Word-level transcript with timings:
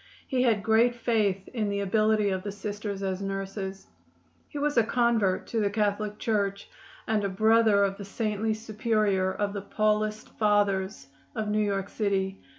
He 0.27 0.41
had 0.41 0.63
great 0.63 0.95
faith 0.95 1.47
in 1.49 1.69
the 1.69 1.81
ability 1.81 2.31
of 2.31 2.41
the 2.41 2.51
Sisters 2.51 3.03
as 3.03 3.21
nurses. 3.21 3.85
He 4.49 4.57
was 4.57 4.75
a 4.75 4.83
convert 4.83 5.45
to 5.49 5.59
the 5.59 5.69
Catholic 5.69 6.17
Church, 6.17 6.67
and 7.05 7.23
a 7.23 7.29
brother 7.29 7.83
of 7.83 7.97
the 7.97 8.05
saintly 8.05 8.55
superior 8.55 9.31
of 9.31 9.53
the 9.53 9.61
Paulist 9.61 10.29
Fathers 10.39 11.05
of 11.35 11.49
New 11.49 11.61
York 11.63 11.87
city. 11.87 12.39